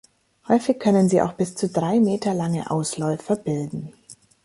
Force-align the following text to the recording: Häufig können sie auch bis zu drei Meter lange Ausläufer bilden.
Häufig 0.47 0.79
können 0.79 1.09
sie 1.09 1.21
auch 1.21 1.33
bis 1.33 1.53
zu 1.53 1.69
drei 1.69 1.99
Meter 1.99 2.33
lange 2.33 2.71
Ausläufer 2.71 3.35
bilden. 3.35 3.93